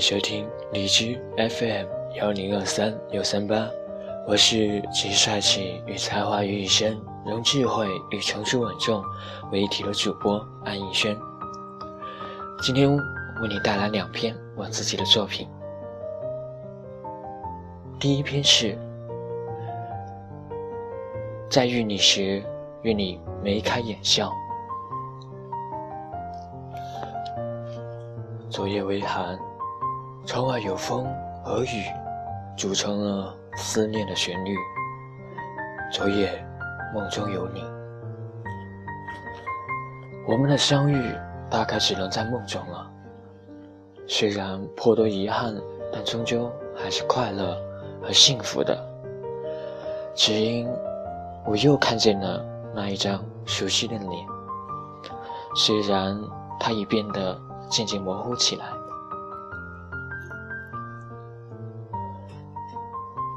[0.00, 3.68] 收听荔枝 FM 幺零二三六三八，
[4.26, 9.04] 我是集帅气与才华于一身，融智慧与成熟稳重
[9.52, 11.14] 为一体的主播安逸轩。
[12.62, 15.46] 今天为你带来两篇我自己的作品。
[17.98, 18.78] 第一篇是，
[21.50, 22.42] 在遇你时，
[22.82, 24.32] 愿你眉开眼笑。
[28.48, 29.38] 昨夜微寒，
[30.26, 31.06] 窗外有风
[31.44, 31.84] 和雨，
[32.56, 34.56] 组成了思念的旋律。
[35.92, 36.44] 昨夜
[36.94, 37.64] 梦中有你，
[40.26, 41.14] 我们的相遇
[41.50, 42.90] 大概只能在梦中了。
[44.06, 45.54] 虽然颇多遗憾，
[45.92, 47.56] 但终究还是快乐
[48.02, 48.78] 和幸福的。
[50.14, 50.68] 只因
[51.44, 54.26] 我又看见了那一张熟悉的脸，
[55.56, 56.20] 虽然
[56.58, 57.40] 它已变得。
[57.70, 58.66] 渐渐模糊起来。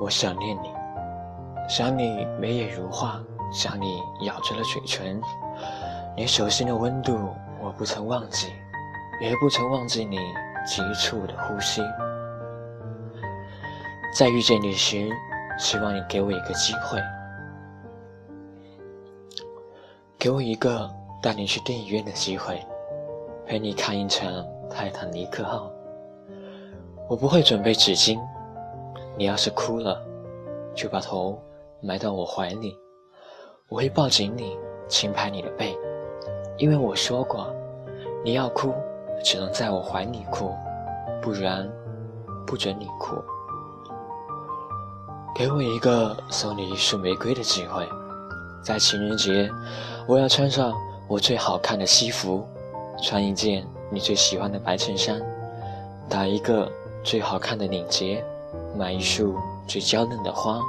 [0.00, 0.70] 我想念你，
[1.68, 3.20] 想你眉眼如画，
[3.52, 5.20] 想你咬着了嘴唇，
[6.16, 7.18] 你手心的温度
[7.60, 8.52] 我不曾忘记，
[9.20, 10.18] 也不曾忘记你
[10.64, 11.82] 急促的呼吸。
[14.14, 15.10] 在遇见你时，
[15.58, 17.02] 希望你给我一个机会，
[20.16, 20.88] 给我一个
[21.20, 22.64] 带你去电影院的机会。
[23.46, 24.30] 陪你看一场
[24.68, 25.66] 《泰坦尼克号》，
[27.08, 28.20] 我不会准备纸巾。
[29.18, 30.00] 你要是哭了，
[30.76, 31.42] 就把头
[31.80, 32.78] 埋到我怀里，
[33.68, 35.76] 我会抱紧你，轻拍你的背，
[36.56, 37.52] 因为我说过，
[38.24, 38.72] 你要哭，
[39.24, 40.54] 只能在我怀里哭，
[41.20, 41.68] 不然
[42.46, 43.16] 不准你哭。
[45.34, 47.84] 给我一个送你一束玫瑰的机会，
[48.62, 49.50] 在情人节，
[50.06, 50.72] 我要穿上
[51.08, 52.46] 我最好看的西服。
[53.02, 55.20] 穿一件你最喜欢的白衬衫，
[56.08, 56.70] 打一个
[57.04, 58.24] 最好看的领结，
[58.76, 59.36] 买一束
[59.66, 60.60] 最娇嫩的花，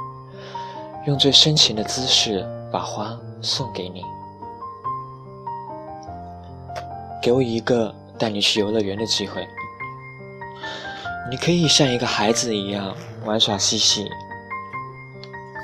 [1.06, 4.04] 用最深情的姿势把花送给你。
[7.22, 9.46] 给我一个带你去游乐园的机会，
[11.30, 14.10] 你可以像一个孩子一样玩耍嬉戏，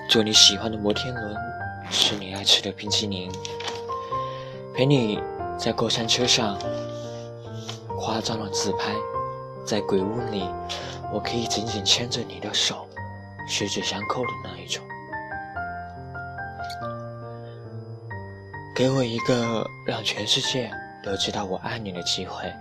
[0.09, 1.37] 坐你喜欢的摩天轮，
[1.91, 3.31] 吃你爱吃的冰淇淋，
[4.75, 5.19] 陪你。
[5.59, 6.59] 在过山车上
[7.99, 8.93] 夸张的自拍，
[9.65, 10.45] 在鬼屋里，
[11.17, 12.87] 我可以紧紧牵着你的手，
[13.49, 14.85] 十指相扣的那一种。
[18.75, 20.71] 给我一个让全世界
[21.03, 22.53] 都知道我爱你的机会，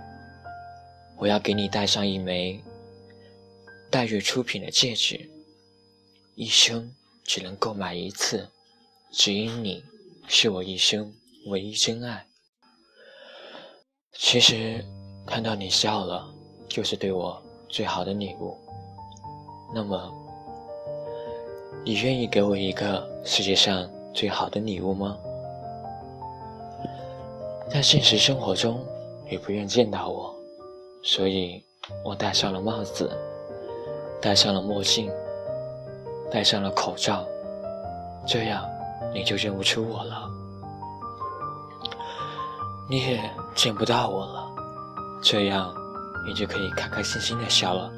[1.18, 2.64] 我要给你戴上一枚
[3.90, 5.28] 黛玉出品的戒指，
[6.34, 6.90] 一生
[7.24, 8.48] 只能购买一次，
[9.12, 9.84] 只因你
[10.28, 11.12] 是我一生
[11.48, 12.26] 唯一真爱。
[14.14, 14.82] 其实，
[15.26, 16.34] 看到你笑了，
[16.66, 18.56] 就是对我最好的礼物。
[19.74, 20.12] 那么，
[21.84, 25.16] 你愿意给我一个世界上最好的礼物吗？
[27.68, 28.78] 在现实生活中，
[29.28, 30.34] 你不愿见到我，
[31.02, 31.62] 所以
[32.04, 33.10] 我戴上了帽子，
[34.22, 35.10] 戴上了墨镜，
[36.30, 37.26] 戴上了口罩，
[38.24, 38.64] 这样
[39.12, 40.30] 你就认不出我了。
[42.88, 43.20] 你也
[43.56, 44.48] 见不到我了，
[45.20, 45.74] 这样
[46.26, 47.90] 你就可以开开心心的笑了。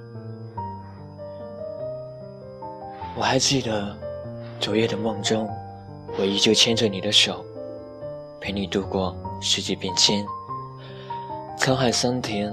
[3.16, 3.96] 我还记得
[4.60, 5.50] 昨夜的梦中，
[6.18, 7.44] 我依旧牵着你的手，
[8.40, 10.24] 陪你度过世界变迁，
[11.58, 12.52] 沧海桑田，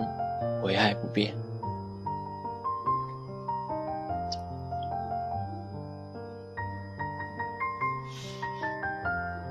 [0.63, 1.35] 唯爱不变。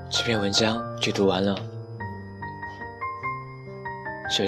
[0.09, 1.55] 这篇文章就读完了。
[4.29, 4.43] 首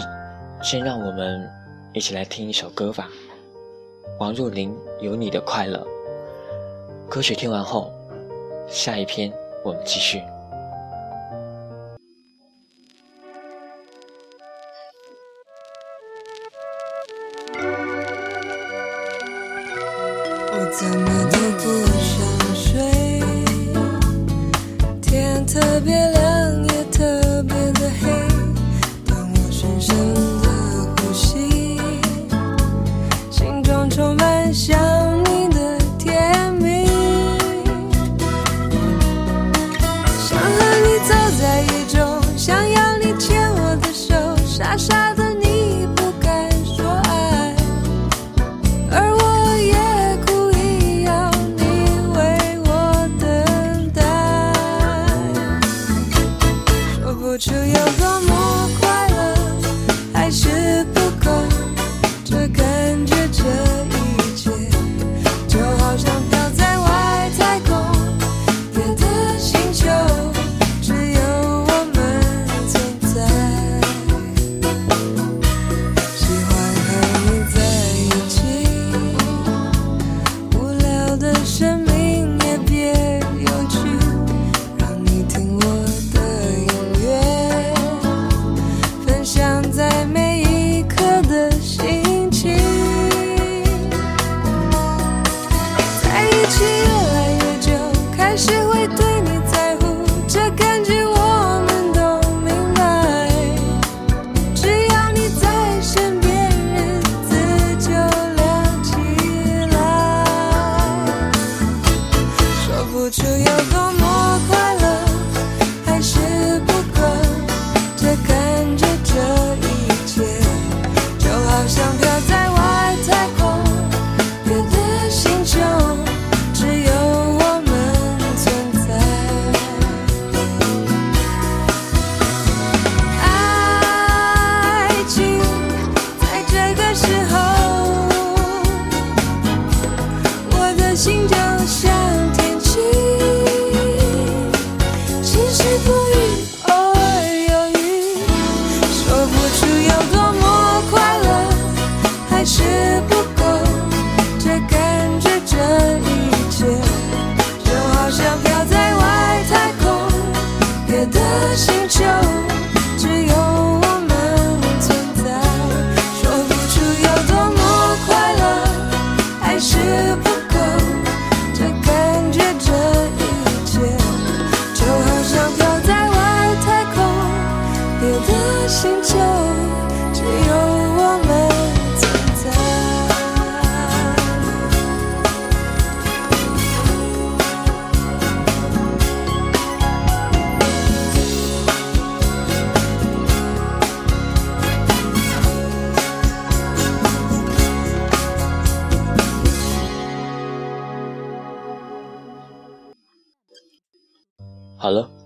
[0.63, 1.49] 先，让我们
[1.97, 3.09] 一起来听一首歌吧。
[4.19, 4.71] 王若琳
[5.01, 5.79] 《有你的快乐》。
[7.09, 7.91] 歌曲听完后，
[8.69, 9.33] 下一篇
[9.65, 10.21] 我们继续。
[20.51, 21.65] 我怎么都不
[21.97, 22.21] 想
[22.53, 22.77] 睡，
[25.01, 26.16] 天特别亮，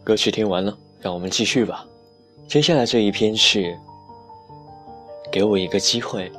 [0.03, 1.85] 歌曲听完了，让我们继续吧。
[2.47, 3.77] 接下来这一篇是：
[5.31, 6.31] 给我一个机会，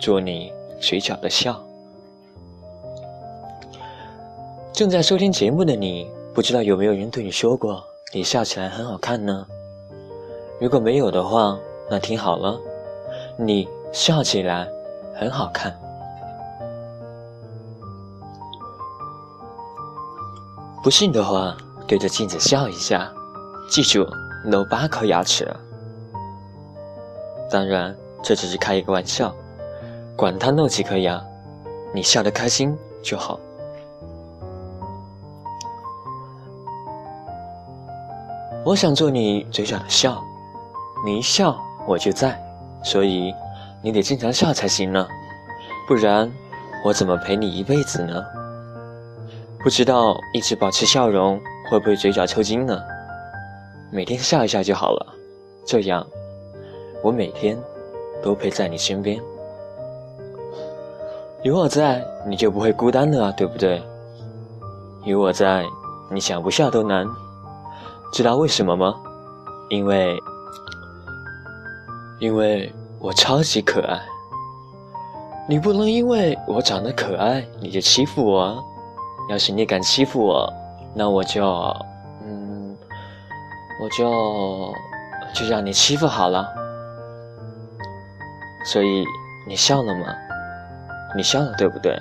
[0.00, 0.50] 做你
[0.80, 1.62] 嘴角的笑。
[4.72, 7.84] 正在收听节目的你，不知道有没有人对你说过，
[8.14, 9.46] 你笑起来很好看呢？
[10.58, 11.58] 如果没有的话，
[11.90, 12.58] 那听好了，
[13.36, 14.66] 你笑起来
[15.14, 15.78] 很好看。
[20.82, 21.54] 不信的话，
[21.90, 23.12] 对着镜子笑一下，
[23.68, 24.06] 记住
[24.44, 25.44] 露八颗牙齿。
[27.50, 27.92] 当然，
[28.22, 29.34] 这只是开一个玩笑，
[30.14, 31.20] 管他露几颗牙，
[31.92, 33.40] 你笑得开心就好。
[38.64, 40.22] 我想做你嘴角的笑，
[41.04, 42.40] 你一笑我就在，
[42.84, 43.34] 所以
[43.82, 45.08] 你得经常笑才行呢，
[45.88, 46.30] 不然
[46.84, 48.24] 我怎么陪你一辈子呢？
[49.58, 52.82] 不知道一直保持笑容会不会嘴角抽筋呢？
[53.92, 55.06] 每天笑一笑就好了，
[55.64, 56.04] 这样
[57.00, 57.56] 我每天
[58.20, 59.20] 都陪在你身边。
[61.44, 63.80] 有我在，你就不会孤单了啊，对不对？
[65.04, 65.64] 有我在，
[66.10, 67.06] 你想不笑都难。
[68.12, 68.96] 知道为什么吗？
[69.68, 70.18] 因为，
[72.18, 74.00] 因为我超级可爱。
[75.48, 78.60] 你不能因为我长得可爱你就欺负我。
[79.30, 80.52] 要是你敢欺负我，
[80.94, 81.44] 那我就，
[82.24, 82.76] 嗯，
[83.80, 84.74] 我就
[85.32, 86.52] 就让你欺负好了。
[88.64, 89.04] 所以
[89.46, 90.14] 你笑了吗？
[91.16, 91.96] 你笑了对不对？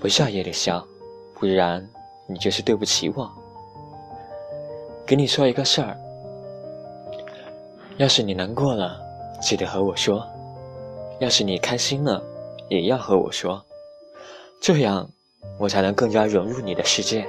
[0.00, 0.84] 不笑也得笑，
[1.34, 1.88] 不然
[2.26, 3.30] 你就是对不起我。
[5.06, 5.96] 给你说一个事儿，
[7.96, 9.00] 要是你难过了，
[9.40, 10.20] 记得和我说；
[11.20, 12.22] 要是你开心了，
[12.68, 13.64] 也要和我说，
[14.60, 15.08] 这样。
[15.58, 17.24] 我才能更加融入你的世界，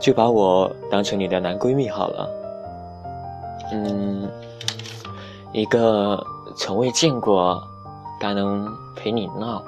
[0.00, 2.28] 就把我当成你的男闺蜜好了。
[3.70, 4.26] 嗯，
[5.52, 6.18] 一个
[6.56, 7.62] 从未见过，
[8.18, 8.66] 但能
[8.96, 9.62] 陪你闹、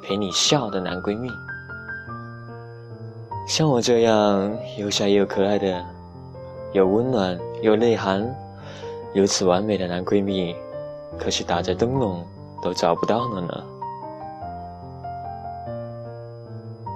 [0.00, 1.28] 陪你笑的男闺蜜。
[3.48, 5.84] 像我这样又帅又可爱的、
[6.72, 8.24] 有温暖又内涵、
[9.12, 10.54] 如此完美的男闺蜜，
[11.18, 12.24] 可是打着灯笼
[12.62, 13.64] 都找不到了呢。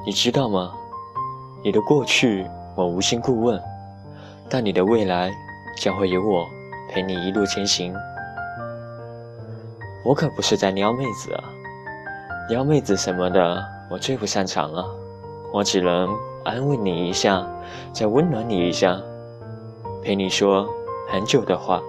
[0.06, 0.72] 你知道吗？
[1.64, 3.60] 你的过去我无心顾问，
[4.50, 5.32] 但你的未来
[5.78, 6.46] 将会有我
[6.90, 7.94] 陪你一路前行。
[10.04, 11.44] 我可不是在撩妹子啊，
[12.50, 14.84] 撩妹子什么的我最不擅长了，
[15.52, 16.14] 我只能
[16.44, 17.44] 安慰你一下，
[17.92, 19.00] 再温暖你一下，
[20.04, 20.68] 陪你说
[21.10, 21.82] 很久的话，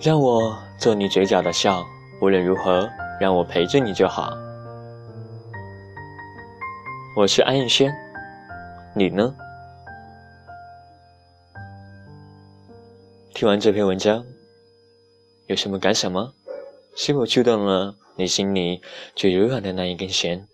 [0.00, 1.84] 让我做你嘴角的笑，
[2.20, 2.88] 无论如何，
[3.20, 4.32] 让我陪着你就好。
[7.16, 7.94] 我是安逸轩，
[8.96, 9.34] 你呢？
[13.34, 14.24] 听完这篇文章，
[15.48, 16.32] 有什么感想吗？
[16.94, 18.80] 是否触动了你心里
[19.16, 20.46] 最柔软的那一根弦？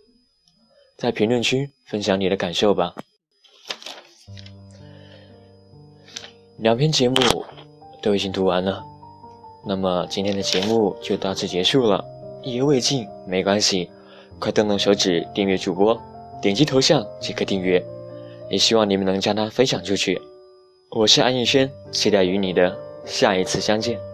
[0.97, 2.95] 在评论区分享你的感受吧。
[6.57, 7.17] 两篇节目
[8.01, 8.83] 都已经读完了，
[9.67, 12.03] 那么今天的节目就到此结束了。
[12.43, 13.91] 意犹未尽没关系，
[14.39, 16.01] 快动动手指订阅主播。
[16.41, 17.85] 点击头像即可订阅，
[18.51, 20.21] 也希望你们能将它分享出去。
[20.91, 22.77] 我是安逸轩，期待与你的
[23.07, 24.10] 下一次相见。